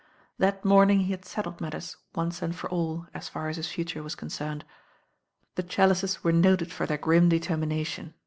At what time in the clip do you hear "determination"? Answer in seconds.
7.29-8.15